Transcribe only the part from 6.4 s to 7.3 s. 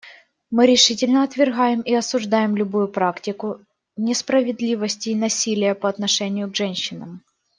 к женщинам.